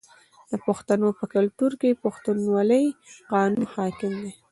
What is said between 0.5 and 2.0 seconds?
د پښتنو په کلتور کې د